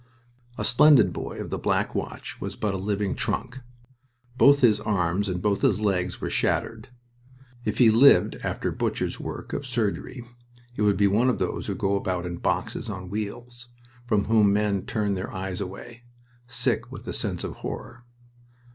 [0.57, 3.59] A splendid boy of the Black Watch was but a living trunk.
[4.35, 6.89] Both his arms and both his legs were shattered.
[7.65, 10.25] If he lived after butcher's work of surgery
[10.73, 13.67] he would be one of those who go about in boxes on wheels,
[14.07, 16.01] from whom men turn their eyes away,
[16.47, 18.03] sick with a sense of horror.